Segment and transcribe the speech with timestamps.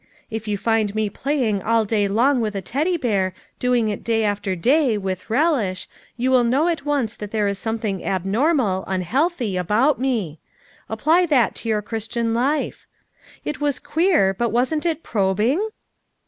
[0.31, 4.23] If you find me playing all day long with a Teddy hear, doing it day
[4.23, 9.57] after day, with relish, you will know at once that there is something abnormal, unhealthy,
[9.57, 10.39] about me.
[10.89, 12.87] Apply that to your Christian life.'
[13.45, 15.67] It was queer, but wasn't it probing?"